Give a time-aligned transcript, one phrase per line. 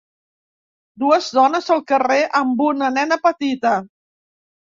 [1.03, 3.77] Dues dones al carrer amb una nena petita.